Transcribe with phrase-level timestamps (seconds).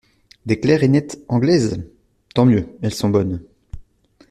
[0.47, 1.87] Des clarinettes anglaises?
[2.33, 2.69] Tant mieux!
[2.81, 3.39] elles sont bonnes.